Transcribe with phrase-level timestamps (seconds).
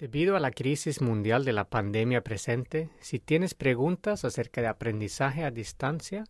[0.00, 5.44] Debido a la crisis mundial de la pandemia presente, si tienes preguntas acerca de aprendizaje
[5.44, 6.24] a distancia,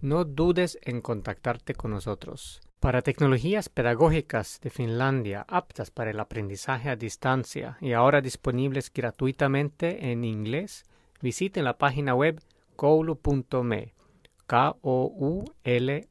[0.00, 2.60] no dudes en contactarte con nosotros.
[2.80, 10.10] Para tecnologías pedagógicas de Finlandia aptas para el aprendizaje a distancia y ahora disponibles gratuitamente
[10.10, 10.82] en inglés,
[11.22, 12.40] visiten la página web
[12.74, 13.94] koulu.me,
[14.48, 16.08] k o u l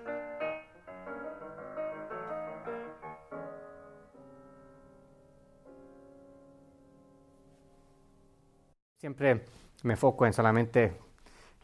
[8.98, 9.46] Siempre
[9.84, 11.00] me enfoco en solamente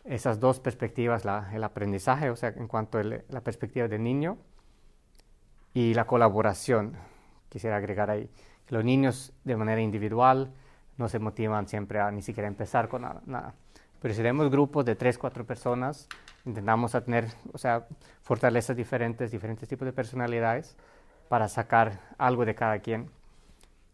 [0.05, 4.38] esas dos perspectivas, el aprendizaje, o sea, en cuanto a la perspectiva del niño
[5.73, 6.95] y la colaboración.
[7.49, 8.29] Quisiera agregar ahí
[8.69, 10.51] los niños de manera individual
[10.97, 13.53] no se motivan siempre a ni siquiera empezar con nada.
[14.01, 16.07] Pero si tenemos grupos de tres, cuatro personas,
[16.45, 17.88] intentamos tener, o sea,
[18.21, 20.77] fortalezas diferentes, diferentes tipos de personalidades
[21.27, 23.09] para sacar algo de cada quien.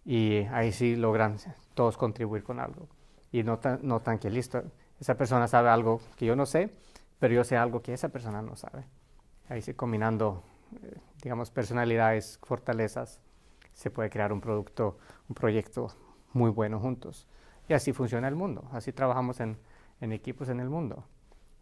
[0.06, 1.38] Y ahí sí logran
[1.74, 2.88] todos contribuir con algo.
[3.32, 4.64] Y no notan que listo,
[5.02, 6.74] esa persona sabe algo que yo no sé,
[7.20, 8.86] pero yo sé algo que esa persona no sabe.
[9.50, 10.44] Ahí sí, combinando
[10.82, 13.20] eh, digamos, personalidades, fortalezas,
[13.74, 14.98] se puede crear un producto,
[15.28, 15.88] un proyecto
[16.34, 17.28] muy bueno juntos.
[17.68, 19.58] Y así funciona el mundo, así trabajamos en,
[20.00, 21.04] en equipos en el mundo.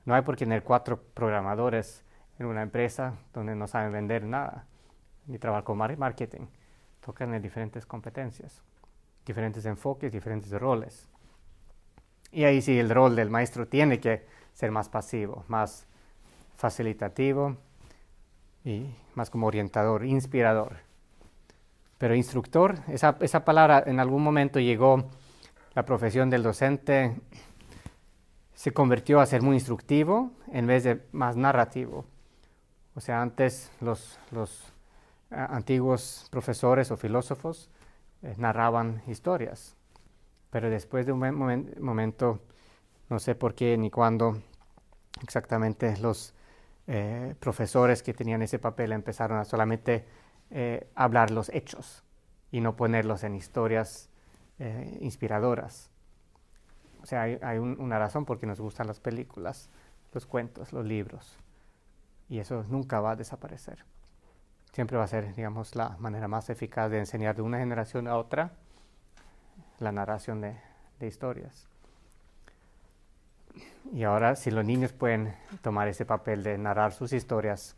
[0.05, 2.03] No hay por qué tener cuatro programadores
[2.39, 4.65] en una empresa donde no saben vender nada,
[5.27, 6.47] ni trabajar con marketing.
[7.01, 8.61] Tocan en diferentes competencias,
[9.25, 11.09] diferentes enfoques, diferentes roles.
[12.31, 15.87] Y ahí sí el rol del maestro tiene que ser más pasivo, más
[16.57, 17.57] facilitativo,
[18.63, 18.85] y
[19.15, 20.77] más como orientador, inspirador.
[21.97, 25.09] Pero instructor, esa, esa palabra en algún momento llegó,
[25.73, 27.15] la profesión del docente
[28.53, 32.05] se convirtió a ser muy instructivo en vez de más narrativo.
[32.95, 34.73] O sea, antes los, los
[35.29, 37.69] antiguos profesores o filósofos
[38.23, 39.75] eh, narraban historias,
[40.49, 41.19] pero después de un
[41.79, 42.39] momento,
[43.09, 44.41] no sé por qué ni cuándo
[45.21, 46.33] exactamente los
[46.87, 50.05] eh, profesores que tenían ese papel empezaron a solamente
[50.49, 52.03] eh, hablar los hechos
[52.51, 54.09] y no ponerlos en historias
[54.57, 55.91] eh, inspiradoras.
[57.03, 59.69] O sea, hay, una razón por qué nos gustan las películas,
[60.11, 61.37] los cuentos, los libros.
[62.27, 63.85] Y eso nunca va a desaparecer.
[64.73, 68.17] Siempre va a ser, digamos, la manera más eficaz de enseñar de una generación a
[68.17, 68.53] otra
[69.79, 71.69] la narración de historias.
[73.93, 77.75] Y ahora si los niños pueden tomar ese papel de narrar sus historias,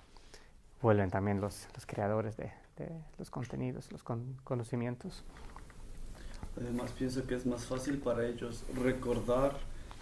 [0.81, 4.03] vuelven también los, los creadores de, de, los contenidos, los
[4.43, 5.23] conocimientos.
[6.59, 9.55] Además pienso que es más fácil para ellos recordar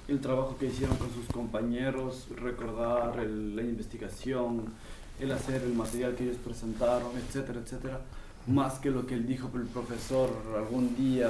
[0.08, 4.74] el trabajo que hicieron con sus compañeros, recordar la investigación,
[5.20, 8.02] el hacer el material que ellos presentaron, etcétera, etcétera,
[8.48, 11.30] más que lo que él dijo el profesor algún día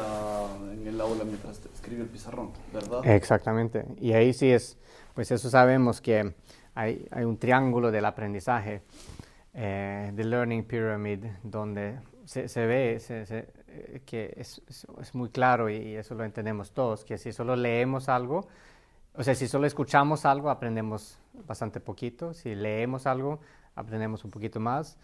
[0.71, 3.05] en el aula mientras escribe el pizarrón, ¿verdad?
[3.05, 3.85] Exactamente.
[3.99, 4.77] Y ahí sí es,
[5.13, 6.33] pues eso sabemos que
[6.75, 8.81] hay, hay un triángulo del aprendizaje,
[9.53, 13.23] eh, the learning pyramid, donde se, se ve se,
[13.67, 18.07] eh, que es, es, muy claro y, eso lo entendemos todos, que si solo leemos
[18.07, 18.47] algo,
[19.15, 23.39] o sea, si solo escuchamos algo, aprendemos bastante poquito, si leemos algo,
[23.75, 24.97] aprendemos un poquito más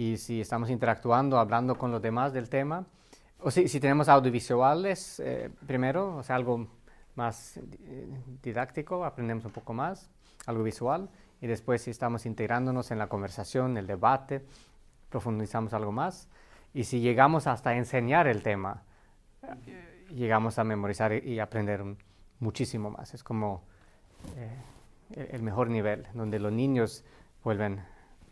[0.00, 2.86] y si estamos interactuando, hablando con los demás del tema,
[3.38, 6.68] o si, si tenemos audiovisuales eh, primero, o sea, algo
[7.16, 8.08] más eh,
[8.42, 10.08] didáctico, aprendemos un poco más,
[10.46, 11.10] algo visual,
[11.42, 14.42] y después si estamos integrándonos en la conversación, el debate,
[15.10, 16.30] profundizamos algo más,
[16.72, 18.84] y si llegamos hasta enseñar el tema,
[19.66, 21.84] eh, llegamos a memorizar y aprender
[22.38, 23.12] muchísimo más.
[23.12, 23.64] Es como
[25.14, 27.04] el mejor nivel, donde los niños
[27.44, 27.82] vuelven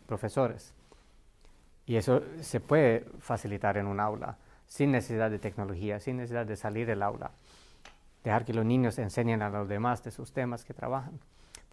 [0.07, 0.73] profesores.
[1.89, 4.37] Y eso se puede facilitar en un aula,
[4.67, 7.31] sin necesidad de tecnología, sin necesidad de salir del aula.
[8.23, 11.19] Dejar que los niños enseñen a los demás de sus temas que trabajan.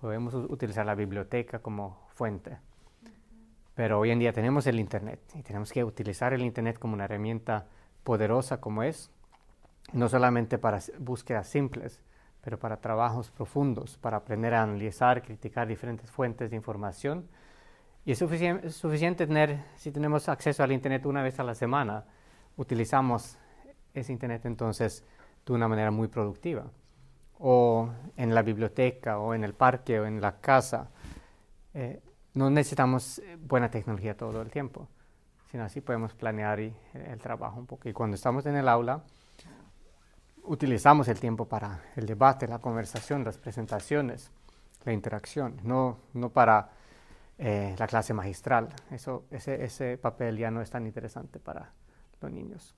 [0.01, 2.57] Podemos utilizar la biblioteca como fuente.
[3.75, 7.05] Pero hoy en día tenemos el Internet y tenemos que utilizar el Internet como una
[7.05, 7.67] herramienta
[8.03, 9.11] poderosa como es,
[9.93, 12.01] no solamente para búsquedas simples,
[12.41, 17.29] pero para trabajos profundos, para aprender a analizar, criticar diferentes fuentes de información
[18.07, 22.05] y es, suficiente tener, si tenemos acceso al Internet una vez a la semana,
[22.57, 23.37] utilizamos
[23.93, 25.05] ese Internet entonces
[25.45, 26.71] de una manera muy productiva.
[27.41, 30.89] O en la biblioteca, o en el parque, o en la casa.
[31.75, 32.01] Eh,
[32.35, 34.87] no necesitamos eh, buena tecnología todo el tiempo,
[35.51, 37.89] sino así podemos planear el trabajo un poco.
[37.89, 39.03] Y cuando estamos en el aula,
[40.45, 44.31] utilizamos el tiempo para el debate, la conversación, las presentaciones,
[44.85, 46.71] la interacción, no, no para
[47.39, 48.69] eh, la clase magistral.
[48.91, 51.73] Eso, ese, ese, papel ya no es tan interesante para
[52.21, 52.75] los niños.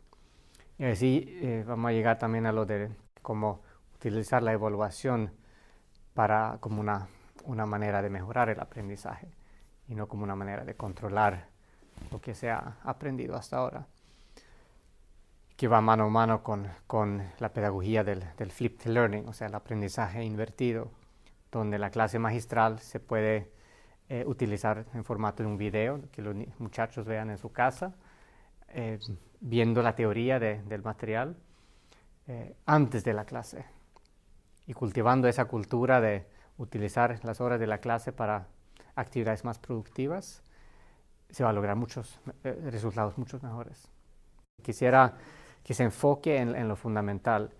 [0.79, 2.91] Y así eh, vamos a llegar también a lo de
[3.23, 3.63] cómo
[3.95, 5.33] utilizar la evaluación
[6.15, 7.09] para, como una,
[7.45, 9.29] una manera de mejorar el aprendizaje
[9.89, 11.49] y no como una manera de controlar
[12.11, 13.87] lo que se ha aprendido hasta ahora,
[15.57, 19.49] que va mano a mano con, con la pedagogía del, del flipped learning, o sea,
[19.49, 20.91] el aprendizaje invertido,
[21.51, 23.51] donde la clase magistral se puede
[24.11, 27.95] eh, utilizar en formato de un video que los muchachos vean en su casa,
[28.69, 28.99] eh,
[29.41, 31.37] viendo la teoría del material
[32.27, 33.67] eh, antes de la clase
[34.67, 36.27] y cultivando esa cultura de
[36.57, 38.47] utilizar las horas de la clase para
[38.95, 40.43] actividades más productivas,
[41.29, 43.91] se va a lograr muchos resultados mucho mejores.
[44.63, 45.19] Quisiera
[45.63, 47.51] que se enfoque en, lo fundamental,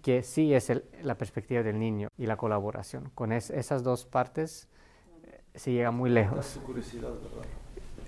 [0.00, 0.72] que sí es
[1.02, 3.10] la perspectiva del niño y la colaboración.
[3.14, 4.68] Con esas dos partes
[5.58, 6.60] se llega muy lejos.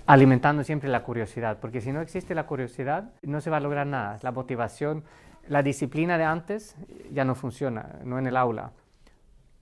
[0.05, 3.85] Alimentando siempre la curiosidad, porque si no existe la curiosidad, no se va a lograr
[3.87, 4.19] nada.
[4.21, 5.03] La motivación,
[5.47, 6.75] la disciplina de antes
[7.11, 8.71] ya no funciona, no en el aula.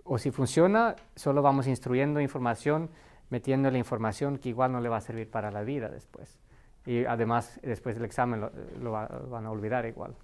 [0.04, 2.90] O si funciona, solo vamos instruyendo información,
[3.30, 6.40] metiendo la información que igual no le va a servir para la vida después.
[6.86, 8.42] Y además, después del examen
[8.82, 10.16] lo, van a olvidar igual.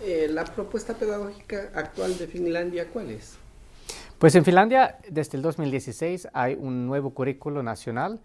[0.00, 3.38] Eh, ¿La propuesta pedagógica actual de Finlandia cuál es?
[4.18, 8.20] Pues en Finlandia, desde el 2016, hay un nuevo currículo nacional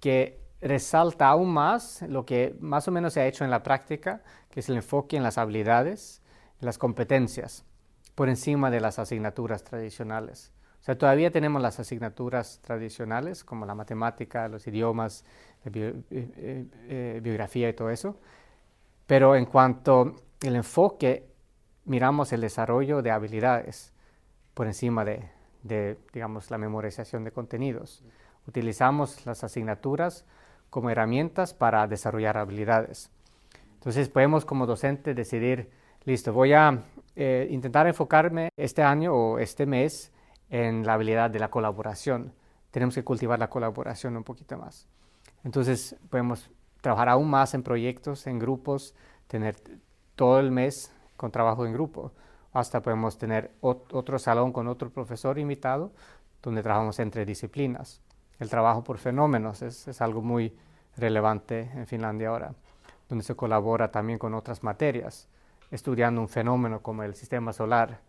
[0.00, 4.22] que resalta aún más lo que más o menos se ha hecho en la práctica,
[4.48, 6.22] que es el enfoque en las habilidades,
[6.58, 7.66] en las competencias,
[8.14, 10.52] por encima de las asignaturas tradicionales.
[10.80, 15.22] O sea, todavía tenemos las asignaturas tradicionales, como la matemática, los idiomas,
[15.64, 18.16] la eh, eh, eh, biografía y todo eso,
[19.06, 20.14] pero en cuanto
[20.46, 21.28] al enfoque,
[21.84, 23.92] miramos el desarrollo de habilidades
[24.56, 28.02] por encima de, digamos, la memorización de contenidos.
[28.48, 30.24] Utilizamos las asignaturas
[30.70, 33.10] como herramientas para desarrollar habilidades.
[33.74, 35.68] Entonces podemos como docente decidir,
[36.06, 36.84] listo, voy a
[37.16, 40.10] eh, intentar enfocarme este año o este mes
[40.48, 42.32] en la habilidad de la colaboración.
[42.70, 44.88] Tenemos que cultivar la colaboración un poquito más.
[45.44, 48.94] Entonces podemos trabajar aún más en proyectos, en grupos,
[49.26, 49.56] tener
[50.14, 52.12] todo el mes con trabajo en grupo
[52.58, 55.92] hasta podemos tener otro salón con otro profesor invitado
[56.42, 58.00] donde trabajamos entre disciplinas.
[58.38, 60.56] El trabajo por fenómenos es, algo muy
[60.96, 62.54] relevante en Finlandia ahora,
[63.10, 65.28] donde se colabora también con otras materias,
[65.70, 68.00] estudiando un fenómeno como el sistema solar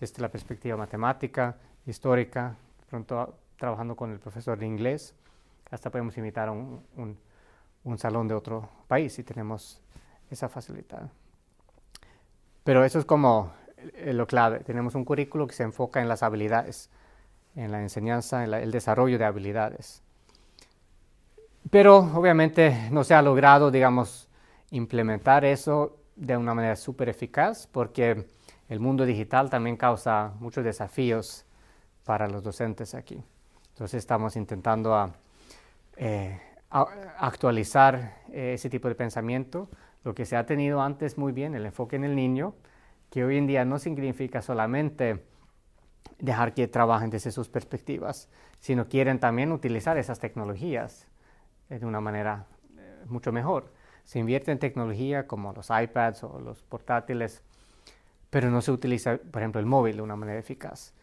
[0.00, 1.56] desde la perspectiva matemática,
[1.86, 2.56] histórica,
[2.90, 5.14] pronto trabajando con el profesor de inglés,
[5.70, 6.82] hasta podemos invitar a un,
[7.84, 9.80] un salón de otro país si tenemos
[10.28, 11.08] esa facilidad.
[12.64, 13.52] Pero eso es como
[14.06, 14.60] lo clave.
[14.60, 16.90] Tenemos un currículo que se enfoca en las habilidades,
[17.56, 20.02] en la enseñanza, en el desarrollo de habilidades.
[21.70, 24.28] Pero obviamente no se ha logrado, digamos,
[24.70, 28.26] implementar eso de una manera súper eficaz porque
[28.68, 31.44] el mundo digital también causa muchos desafíos
[32.04, 33.22] para los docentes aquí.
[33.70, 35.12] Entonces estamos intentando
[35.96, 39.68] eh, actualizar eh, ese tipo de pensamiento.
[40.04, 42.54] Lo que se ha tenido antes muy bien, el enfoque en el niño,
[43.12, 45.22] que hoy en día no significa solamente
[46.18, 51.06] dejar que trabajen desde sus perspectivas, sino quieren también utilizar esas tecnologías
[51.68, 52.46] eh, de una manera
[52.78, 53.70] eh, mucho mejor.
[54.04, 57.42] Se invierte en tecnología como los iPads o los portátiles,
[58.30, 60.94] pero no se utiliza, por ejemplo, el móvil de una manera eficaz.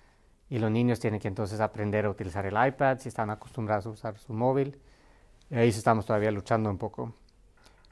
[0.50, 3.90] Y los niños tienen que entonces aprender a utilizar el iPad si están acostumbrados a
[3.90, 4.80] usar su móvil.
[5.52, 7.14] Y ahí estamos todavía luchando un poco.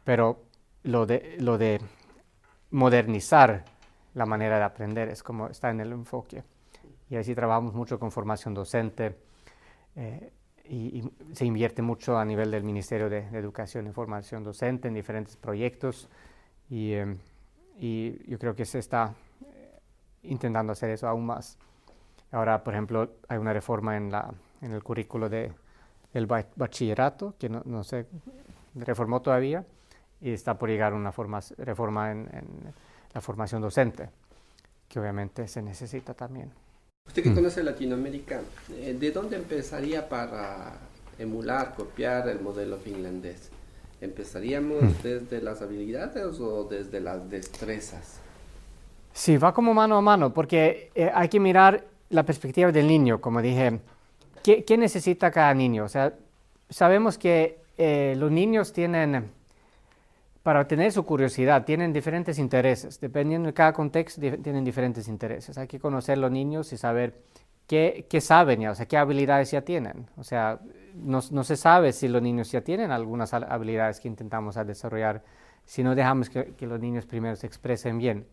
[0.03, 0.41] Pero
[0.81, 1.79] lo de, lo de
[2.71, 3.76] modernizar
[4.17, 6.43] la manera de aprender es como está en el enfoque.
[7.07, 9.15] Y así trabajamos mucho con formación docente
[9.95, 10.31] eh,
[10.67, 15.37] y, se invierte mucho a nivel del Ministerio de, Educación y Formación Docente en diferentes
[15.37, 16.09] proyectos
[16.67, 17.15] y, eh,
[17.77, 19.13] y yo creo que se está
[19.45, 19.79] eh,
[20.23, 21.59] intentando hacer eso aún más.
[22.31, 25.53] Ahora, por ejemplo, hay una reforma en, la, en el currículo de,
[26.11, 28.07] del bachillerato que no, no se
[28.73, 29.63] reformó todavía
[30.19, 32.27] y está por llegar una forma, reforma en,
[33.17, 34.11] la formación docente,
[34.87, 36.51] que obviamente se necesita también.
[37.07, 37.35] Usted que mm.
[37.35, 40.77] conoce Latinoamérica, eh, ¿de dónde empezaría para
[41.17, 43.49] emular, copiar el modelo finlandés?
[44.01, 45.01] ¿Empezaríamos mm.
[45.01, 48.19] desde las habilidades o desde las destrezas?
[49.13, 53.19] Sí, va como mano a mano, porque eh, hay que mirar la perspectiva del niño,
[53.19, 53.79] como dije.
[54.43, 55.85] ¿Qué, qué necesita cada niño?
[55.85, 56.13] O sea,
[56.69, 59.31] sabemos que eh, los niños tienen
[60.47, 61.65] para tener su curiosidad.
[61.65, 65.57] Tienen diferentes intereses, dependiendo de cada contexto, tienen diferentes intereses.
[65.57, 67.15] Hay que conocer los niños y saber
[67.67, 70.07] qué, qué saben ya, o sea, qué habilidades ya tienen.
[70.15, 70.61] O sea,
[70.95, 75.21] no, no, se sabe si los niños ya tienen algunas habilidades que intentamos desarrollar
[75.65, 78.25] si no dejamos que, los niños primero se expresen bien.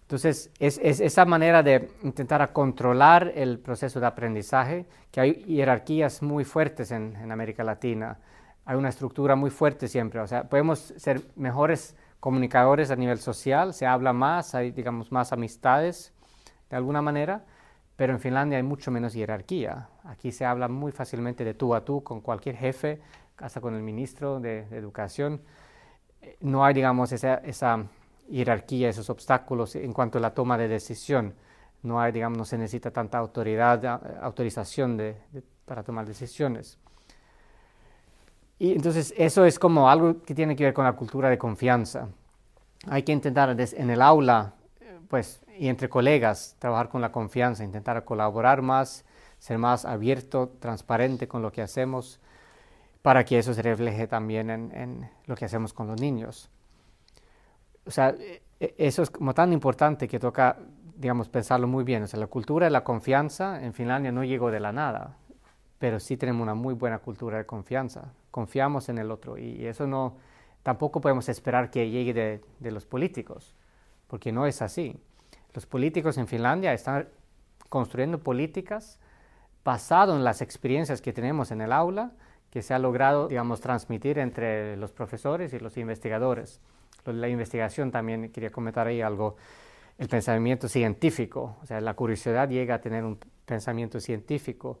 [0.00, 6.22] Entonces, es, es, esa manera de intentar controlar el proceso de aprendizaje, que hay jerarquías
[6.22, 8.16] muy fuertes en América Latina
[8.64, 10.20] hay una estructura muy fuerte siempre.
[10.20, 15.32] O sea, podemos ser mejores comunicadores a nivel social, se habla más, hay, digamos, más
[15.32, 16.12] amistades
[16.68, 17.44] de alguna manera,
[17.96, 19.88] pero en Finlandia hay mucho menos jerarquía.
[20.04, 23.00] Aquí se habla muy fácilmente de tú a tú con cualquier jefe,
[23.38, 25.40] hasta con el ministro de, Educación.
[26.40, 27.86] No hay, digamos, esa, esa,
[28.30, 31.34] jerarquía, esos obstáculos en cuanto a la toma de decisión.
[31.82, 33.84] No hay, digamos, no se necesita tanta autoridad,
[34.22, 35.16] autorización de,
[35.64, 36.78] para tomar decisiones.
[38.60, 42.08] Y entonces eso es como algo que tiene que ver con la cultura de confianza.
[42.88, 44.52] Hay que intentar en el aula,
[45.08, 49.06] pues, y entre colegas, trabajar con la confianza, intentar colaborar más,
[49.38, 52.20] ser más abierto, transparente con lo que hacemos,
[53.00, 56.50] para que eso se refleje también en, lo que hacemos con los niños.
[57.86, 60.58] O sea, e, e, eso es como tan importante que toca,
[60.96, 62.02] digamos, pensarlo muy bien.
[62.02, 65.16] O sea, la cultura de la confianza en Finlandia no llegó de la nada
[65.80, 68.12] pero sí tenemos una muy buena cultura de confianza.
[68.30, 70.16] Confiamos en el otro y eso no,
[70.62, 73.54] tampoco podemos esperar que llegue de, los políticos,
[74.06, 74.96] porque no es así.
[75.54, 77.08] Los políticos en Finlandia están
[77.68, 78.98] construyendo políticas
[79.64, 82.12] basado en las experiencias que tenemos en el aula,
[82.50, 86.60] que se ha logrado, digamos, transmitir entre los profesores y los investigadores.
[87.04, 89.36] La investigación también quería comentar ahí algo,
[89.98, 94.80] el pensamiento científico, o sea, la curiosidad llega a tener un pensamiento científico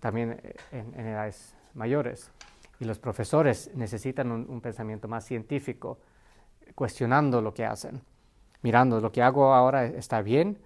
[0.00, 2.30] también eh, en, edades mayores.
[2.80, 5.98] Y los profesores necesitan un, pensamiento más científico,
[6.74, 8.00] cuestionando lo que hacen,
[8.62, 10.58] mirando lo que hago ahora está bien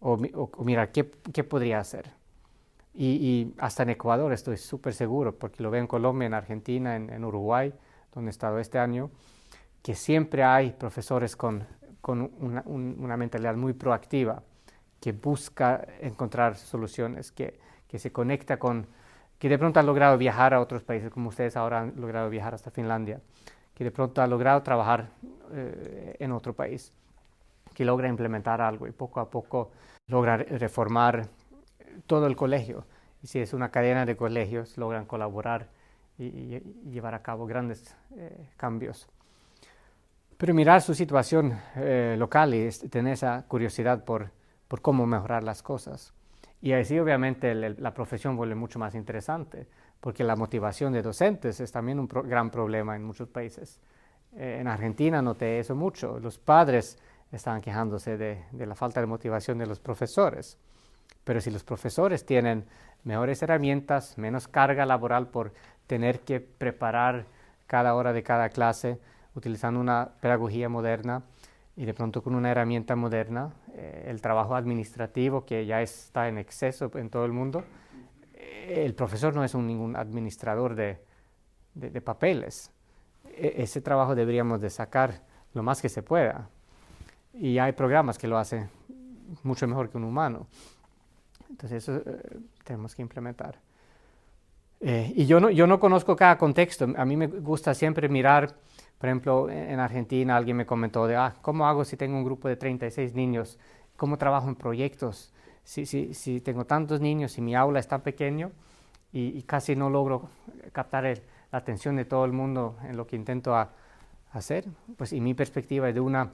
[0.00, 2.10] o, o, mira, ¿qué, ¿qué, podría hacer?
[2.94, 7.24] Y, hasta en Ecuador estoy súper seguro, porque lo veo en Colombia, en Argentina, en,
[7.24, 7.72] Uruguay,
[8.14, 9.10] donde he estado este año,
[9.82, 11.66] que siempre hay profesores con,
[12.00, 14.42] con una, una mentalidad muy proactiva,
[15.00, 18.86] que busca encontrar soluciones, que, que se conecta con,
[19.40, 22.54] que de pronto ha logrado viajar a otros países, como ustedes ahora han logrado viajar
[22.54, 23.22] hasta Finlandia,
[23.74, 25.08] que de pronto ha logrado trabajar
[25.52, 26.92] eh, en otro país,
[27.72, 29.70] que logra implementar algo y poco a poco
[30.08, 31.26] logra reformar
[32.06, 32.84] todo el colegio.
[33.22, 35.68] Y si es una cadena de colegios, logran colaborar
[36.18, 39.08] y, llevar a cabo grandes eh, cambios.
[40.36, 44.32] Pero mirar su situación eh, local y tener esa curiosidad por,
[44.68, 46.12] por cómo mejorar las cosas.
[46.62, 49.66] Y así obviamente la profesión vuelve mucho más interesante,
[50.00, 53.80] porque la motivación de docentes es también un gran problema en muchos países.
[54.36, 56.18] Eh, en Argentina noté eso mucho.
[56.18, 56.98] Los padres
[57.32, 60.58] estaban quejándose de, la falta de motivación de los profesores.
[61.24, 62.64] Pero si los profesores tienen
[63.04, 65.52] mejores herramientas, menos carga laboral por
[65.86, 67.26] tener que preparar
[67.66, 68.98] cada hora de cada clase,
[69.34, 71.22] utilizando una pedagogía moderna,
[71.80, 76.36] y de pronto con una herramienta moderna, eh, el trabajo administrativo que ya está en
[76.36, 77.64] exceso en todo el mundo,
[78.34, 80.98] eh, el profesor no es un, ningún administrador de,
[81.72, 82.70] de, papeles.
[83.24, 85.22] E, ese trabajo deberíamos de sacar
[85.54, 86.50] lo más que se pueda.
[87.32, 88.68] Y hay programas que lo hacen
[89.42, 90.48] mucho mejor que un humano.
[91.48, 93.58] Entonces eso eh, tenemos que implementar.
[94.80, 96.88] Eh, y yo no, yo no conozco cada contexto.
[96.96, 98.54] A mí me gusta siempre mirar,
[99.00, 102.48] por ejemplo, en Argentina alguien me comentó de, ah, ¿cómo hago si tengo un grupo
[102.48, 103.58] de 36 niños?
[103.96, 105.32] ¿Cómo trabajo en proyectos?
[105.64, 108.52] Si, si, si tengo tantos niños y mi aula es tan pequeño
[109.10, 110.28] y, casi no logro
[110.72, 113.56] captar la atención de todo el mundo en lo que intento
[114.32, 114.66] hacer,
[114.98, 116.32] pues y mi perspectiva es de una,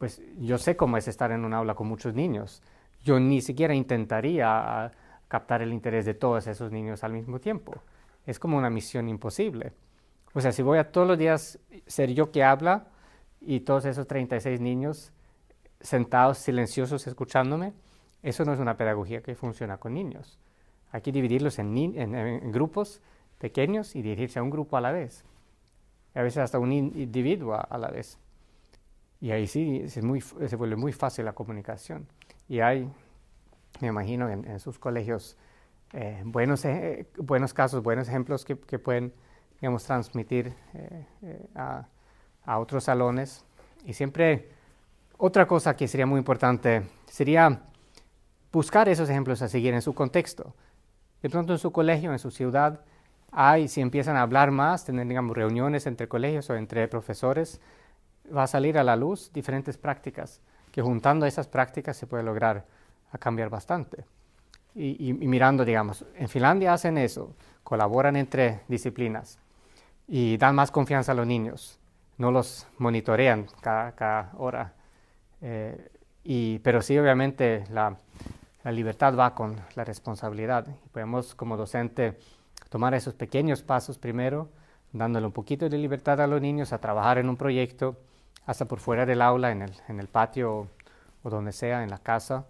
[0.00, 2.64] pues yo sé cómo es estar en un aula con muchos niños.
[3.04, 4.90] Yo ni siquiera intentaría
[5.28, 7.74] captar el interés de todos esos niños al mismo tiempo.
[8.26, 9.72] Es como una misión imposible.
[10.32, 12.88] O sea, si voy a todos los días ser yo que habla
[13.40, 15.12] y todos esos 36 niños
[15.80, 17.72] sentados silenciosos escuchándome,
[18.22, 20.38] eso no es una pedagogía que funciona con niños.
[20.90, 23.00] Hay que dividirlos en, grupos
[23.38, 25.24] pequeños y dirigirse a un grupo a la vez.
[26.14, 28.18] a veces hasta un individuo a, la vez.
[29.20, 32.06] Y ahí sí se, muy, se vuelve muy fácil la comunicación.
[32.48, 32.90] Y hay
[33.80, 35.36] me imagino, en, sus colegios
[35.92, 39.12] eh, eh, buenos casos, buenos ejemplos que, pueden,
[39.60, 41.86] digamos, transmitir eh, a,
[42.44, 43.44] a, otros salones.
[43.84, 44.50] Y siempre
[45.18, 47.62] otra cosa que sería muy importante sería
[48.52, 50.54] buscar esos ejemplos a seguir en su contexto.
[51.22, 52.80] De pronto en su colegio, en su ciudad,
[53.32, 57.60] hay, si empiezan a hablar más, tener, digamos, reuniones entre colegios o entre profesores,
[58.34, 62.66] va a salir a la luz diferentes prácticas, que juntando esas prácticas se puede lograr
[63.12, 64.04] a cambiar bastante.
[64.74, 67.34] Y, mirando, digamos, en Finlandia hacen eso,
[67.64, 69.38] colaboran entre disciplinas
[70.08, 71.78] y dan más confianza a los niños,
[72.18, 74.74] no los monitorean cada, hora.
[75.40, 75.90] Eh,
[76.24, 77.96] y, pero sí, obviamente, la,
[78.64, 80.66] la, libertad va con la responsabilidad.
[80.68, 82.18] Y podemos, como docente,
[82.68, 84.48] tomar esos pequeños pasos primero,
[84.92, 87.96] dándole un poquito de libertad a los niños a trabajar en un proyecto,
[88.46, 90.68] hasta por fuera del aula, en el, en el patio
[91.22, 92.46] o donde sea, en la casa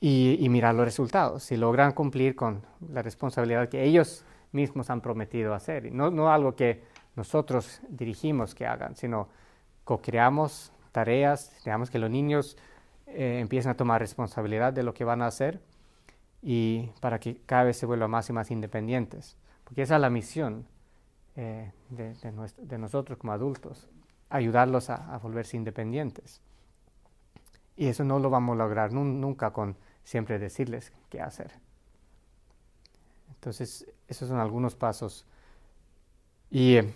[0.00, 5.54] y, mirar los resultados, si logran cumplir con la responsabilidad que ellos mismos han prometido
[5.54, 5.92] hacer.
[5.92, 6.82] No, no algo que
[7.16, 9.28] nosotros dirigimos que hagan, sino
[9.84, 12.56] co-creamos tareas, digamos que los niños
[13.06, 15.60] eh, empiecen a tomar responsabilidad de lo que van a hacer
[16.42, 19.36] y para que cada vez se vuelvan más y más independientes.
[19.64, 20.66] Porque esa es la misión
[21.36, 22.14] eh, de,
[22.58, 23.88] de, nosotros como adultos,
[24.28, 26.40] ayudarlos a, a, volverse independientes.
[27.76, 31.52] Y eso no lo vamos a lograr nunca con siempre decirles qué hacer.
[33.28, 35.26] Entonces, esos son algunos pasos.
[36.50, 36.94] Y eh,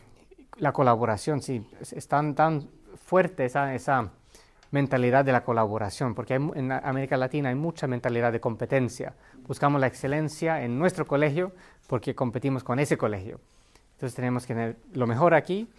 [0.56, 4.10] la colaboración, sí, es, tan, fuerte esa, esa
[4.70, 9.14] mentalidad de la colaboración, porque en América Latina hay mucha mentalidad de competencia.
[9.46, 11.52] Buscamos la excelencia en nuestro colegio
[11.86, 13.38] porque competimos con ese colegio.
[13.92, 15.70] Entonces tenemos que tener lo mejor aquí,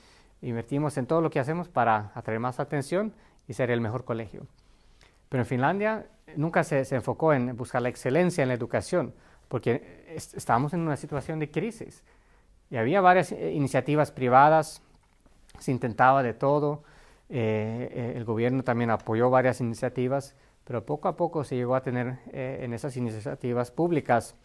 [0.42, 3.14] invertimos en todo lo que hacemos para atraer más atención
[3.48, 4.46] y ser el mejor colegio.
[5.30, 9.14] Pero en Finlandia nunca se, enfocó en buscar la excelencia en la educación,
[9.54, 12.04] porque estábamos en una situación de crisis.
[12.72, 14.82] Y había varias eh, iniciativas privadas,
[15.60, 16.82] se intentaba de todo,
[17.30, 21.84] eh, eh, el gobierno también apoyó varias iniciativas, pero poco a poco se llegó a
[21.84, 24.36] tener en esas iniciativas públicas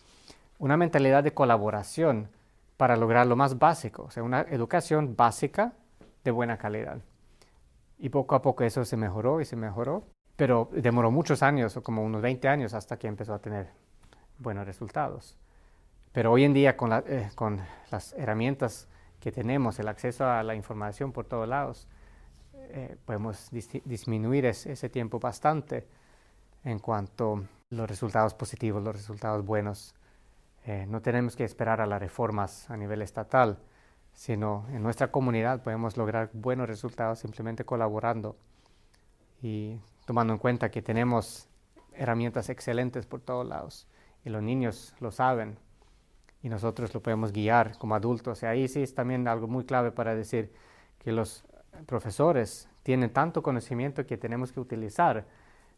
[0.58, 2.28] una mentalidad de colaboración
[2.76, 5.72] para lograr lo más básico, o sea, una educación básica
[6.22, 6.98] de buena calidad.
[7.98, 10.04] Y poco a poco eso se mejoró y se mejoró
[10.38, 13.72] pero demoró muchos años, o como unos 20 años, hasta que empezó a tener
[14.38, 15.36] buenos resultados.
[16.12, 18.88] Pero hoy en día, con, eh, con las herramientas
[19.20, 21.86] que tenemos, el acceso a la información por todos lados,
[22.70, 25.86] eh, podemos disminuir ese tiempo bastante
[26.64, 29.94] en cuanto a los resultados positivos, los resultados buenos.
[30.66, 33.58] Eh, no tenemos que esperar a las reformas a nivel estatal,
[34.12, 38.36] sino en nuestra comunidad podemos lograr buenos resultados simplemente colaborando
[39.40, 41.48] y tomando en cuenta que tenemos
[41.94, 43.86] herramientas excelentes por todos lados
[44.24, 45.58] y los niños lo saben
[46.42, 48.42] y nosotros lo podemos guiar como adultos.
[48.42, 50.52] Y ahí sí es también algo muy clave para decir
[50.98, 51.44] que los
[51.86, 55.26] profesores tienen tanto conocimiento que tenemos que utilizar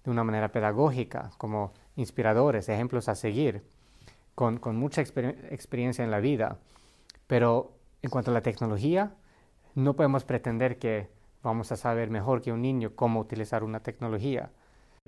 [0.04, 3.62] de una manera pedagógica, como inspiradores, ejemplos a seguir,
[4.34, 6.58] con, con mucha experiencia en la vida.
[7.26, 7.72] Pero
[8.02, 9.14] en cuanto a la tecnología,
[9.74, 11.10] no podemos pretender que
[11.42, 14.50] vamos a saber mejor que un niño cómo utilizar una tecnología.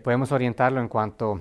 [0.02, 1.40] Podemos orientarlo en cuanto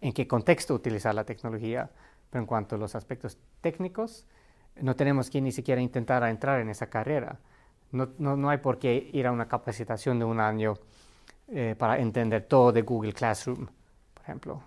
[0.00, 1.90] en qué contexto utilizar la tecnología,
[2.30, 4.26] pero en cuanto a los aspectos técnicos,
[4.80, 7.38] no tenemos que ni siquiera intentar entrar en esa carrera.
[7.92, 10.74] No, no, hay por qué ir a una capacitación de un año
[11.48, 13.66] eh, para entender todo de Google Classroom,
[14.14, 14.62] por ejemplo.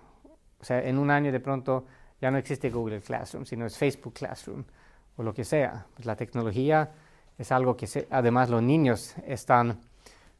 [0.60, 1.86] O sea, en un año de pronto
[2.20, 4.64] ya no existe Google Classroom, sino es Facebook Classroom
[5.16, 5.86] o lo que sea.
[5.94, 6.92] Pues la tecnología
[7.36, 9.80] es algo que además los niños están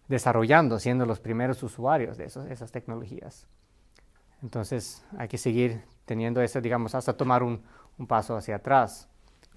[0.07, 3.46] desarrollando, siendo los primeros usuarios de esas tecnologías.
[4.42, 7.62] Entonces hay que seguir teniendo eso, digamos, hasta tomar un,
[7.99, 9.09] un paso hacia atrás.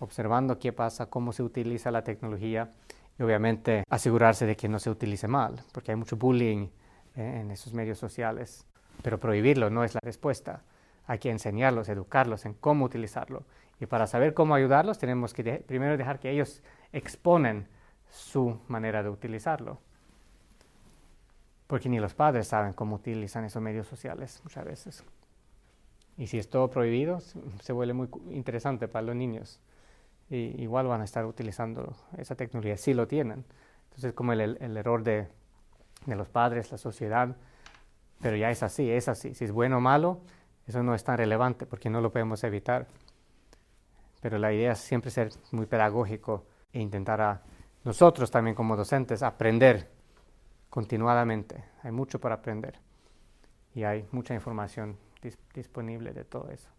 [0.01, 2.71] observando qué pasa, cómo se utiliza la tecnología
[3.17, 6.69] y obviamente asegurarse de que no se utilice mal, porque hay mucho bullying
[7.17, 8.65] eh, en esos medios sociales.
[9.03, 10.61] Pero prohibirlo no es la respuesta.
[11.05, 13.43] Hay que enseñarlos, educarlos en cómo utilizarlo.
[13.81, 16.63] Y para saber cómo ayudarlos tenemos que primero dejar que ellos
[16.93, 17.67] exponen
[18.09, 19.79] su manera de utilizarlo.
[21.69, 25.03] Porque ni los padres saben cómo utilizan esos medios sociales muchas veces.
[26.17, 29.60] Y si es todo prohibido, se vuelve muy interesante para los niños.
[30.32, 33.45] Y igual van a estar utilizando esa tecnología, si lo tienen.
[33.84, 35.27] Entonces, como el, el error de,
[36.08, 37.36] de los padres, la sociedad,
[38.19, 39.36] pero ya es así, es así.
[39.36, 40.21] Si es bueno o malo,
[40.65, 42.88] eso no es tan relevante porque no lo podemos evitar.
[44.21, 47.43] Pero la idea es siempre ser muy pedagógico e intentar a
[47.84, 49.98] nosotros también como docentes aprender
[50.69, 51.63] continuadamente.
[51.84, 52.79] Hay mucho para aprender
[53.73, 54.97] y hay mucha información
[55.53, 56.69] disponible de todo eso.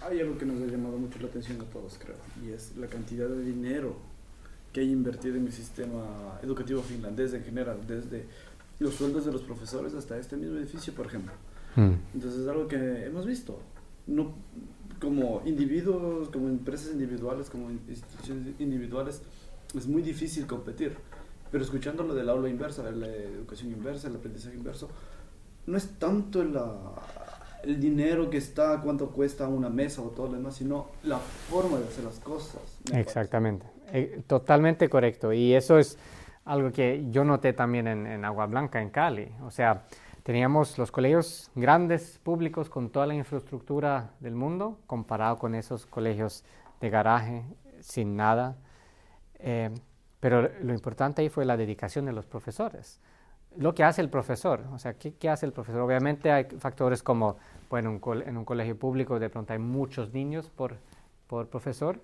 [0.00, 2.86] Hay algo que nos ha llamado mucho la atención a todos, creo, y es la
[2.86, 3.96] cantidad de dinero
[4.72, 8.26] que hay invertido en el sistema educativo finlandés en general, desde
[8.78, 11.32] los sueldos de los profesores hasta este mismo edificio, por ejemplo.
[11.76, 11.92] Mm.
[12.14, 13.60] Entonces es algo que hemos visto.
[14.06, 14.34] No,
[15.00, 19.22] como individuos, como empresas individuales, como instituciones individuales,
[19.74, 20.96] es muy difícil competir.
[21.52, 24.88] Pero escuchando lo del aula inversa, la educación inversa, el aprendizaje inverso,
[25.66, 26.72] no es tanto la,
[27.62, 31.78] el dinero que está, cuánto cuesta una mesa o todo lo demás, sino la forma
[31.78, 32.62] de hacer las cosas.
[32.92, 35.32] Exactamente, eh, totalmente correcto.
[35.32, 35.98] Y eso es
[36.44, 39.28] algo que yo noté también en, en, Agua Blanca, en Cali.
[39.42, 39.84] O sea,
[40.22, 46.44] teníamos los colegios grandes, públicos, con toda la infraestructura del mundo, comparado con esos colegios
[46.80, 47.44] de garaje,
[47.80, 48.56] sin nada.
[49.38, 49.70] Eh,
[50.22, 53.00] pero lo importante ahí fue la dedicación de los profesores.
[53.56, 55.80] Lo que hace el profesor, o sea, ¿qué, qué hace el profesor?
[55.80, 60.76] Obviamente hay factores como, bueno, en un colegio público de pronto hay muchos niños por,
[61.26, 61.98] por profesor,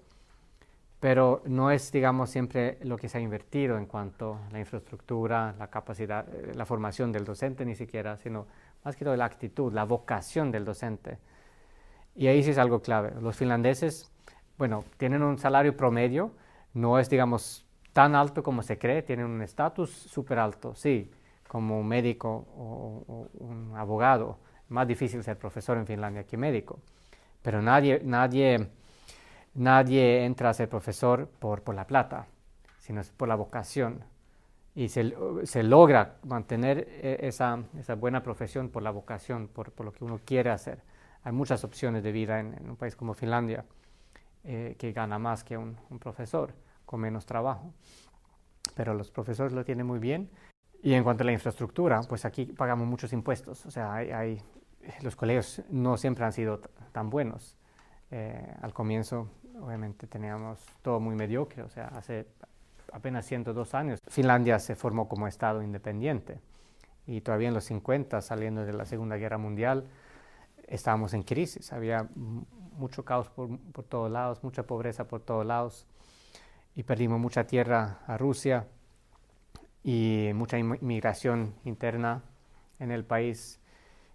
[0.98, 5.54] pero no es, digamos, siempre lo que se ha invertido en cuanto a la infraestructura,
[5.56, 8.48] la capacidad, eh, la formación del docente ni siquiera, sino
[8.82, 11.18] más que todo la actitud, la vocación del docente.
[12.16, 13.12] Y ahí sí es algo clave.
[13.20, 14.10] Los finlandeses,
[14.58, 16.32] bueno, tienen un salario promedio,
[16.74, 17.67] no es, digamos,
[17.98, 21.10] tan alto como se cree, tienen un estatus súper alto, sí,
[21.48, 24.38] como un médico o, o, un abogado.
[24.68, 26.78] Más difícil ser profesor en Finlandia que médico.
[27.42, 28.68] Pero nadie, nadie
[29.58, 32.26] Nadie entra a ser profesor por, por la plata,
[32.78, 34.04] sino por la vocación.
[34.72, 39.86] Y se, se logra mantener e, esa, esa, buena profesión por la vocación, por, por,
[39.86, 40.80] lo que uno quiere hacer.
[41.24, 43.64] Hay muchas opciones de vida en, un país como Finlandia
[44.44, 46.52] eh, que gana más que un, profesor
[46.88, 47.74] con menos trabajo.
[48.74, 50.30] Pero los profesores lo tienen muy bien.
[50.82, 53.66] Y en cuanto a la infraestructura, pues aquí pagamos muchos impuestos.
[53.66, 54.40] O sea, hay,
[55.02, 56.60] los colegios no siempre han sido
[56.92, 57.56] tan buenos.
[58.10, 59.28] Eh, al comienzo
[59.60, 62.26] obviamente teníamos todo muy mediocre, o sea, hace
[62.92, 66.40] apenas 102 años Finlandia se formó como Estado independiente
[67.06, 69.88] y todavía en los 50, saliendo de la Segunda Guerra Mundial,
[70.66, 75.86] estábamos en crisis, había mucho caos por, por todos lados, mucha pobreza por todos lados
[76.78, 78.66] y perdimos mucha tierra a Rusia
[79.84, 82.22] y mucha inmigración interna
[82.78, 83.60] en el país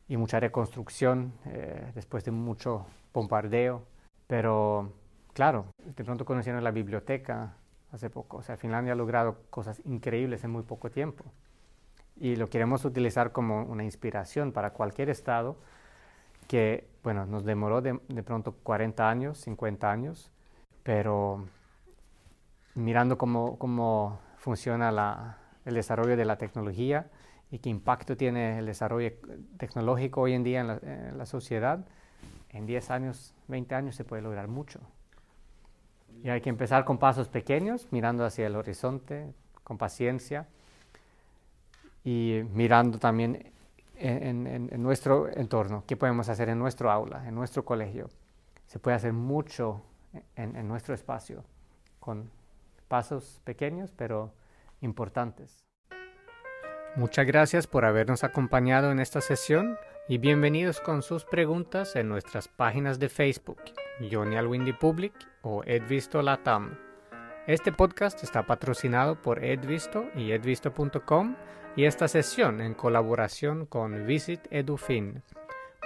[0.07, 3.85] y mucha reconstrucción eh, después de mucho bombardeo,
[4.25, 4.91] pero
[5.33, 7.55] Claro, de pronto conocieron la biblioteca
[7.91, 8.37] hace poco.
[8.37, 11.25] O sea, Finlandia ha logrado cosas increíbles en muy poco tiempo.
[12.19, 15.57] Y lo queremos utilizar como una inspiración para cualquier estado
[16.47, 20.29] que, bueno, nos demoró de, pronto 40 años, 50 años,
[20.83, 21.45] pero
[22.75, 27.07] mirando cómo, cómo funciona la, el desarrollo de la tecnología
[27.51, 29.11] y qué impacto tiene el desarrollo
[29.57, 31.85] tecnológico hoy en día en la, en la sociedad,
[32.49, 34.79] en 10 años, 20 años se puede lograr mucho.
[36.23, 39.33] Y hay que empezar con pasos pequeños, mirando hacia el horizonte,
[39.63, 40.47] con paciencia
[42.03, 43.51] y mirando también
[43.95, 48.09] en, nuestro entorno, qué podemos hacer en nuestro aula, en nuestro colegio.
[48.67, 49.81] Se puede hacer mucho
[50.35, 51.43] en nuestro espacio,
[51.99, 52.29] con
[52.93, 54.35] pasos pequeños pero
[54.79, 55.65] importantes.
[56.95, 62.47] Muchas gracias por habernos acompañado en esta sesión y bienvenidos con sus preguntas en nuestras
[62.47, 63.57] páginas de Facebook,
[64.11, 66.77] Johnny Alwindy Public o Edvisto Latam.
[67.47, 71.35] Este podcast está patrocinado por Edvisto y edvisto.com
[71.75, 75.23] y esta sesión en colaboración con Visit Edufin.